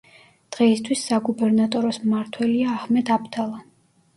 [0.55, 3.63] დღეისთვის საგუბერნატოროს მმართველია აჰმედ აბდალა.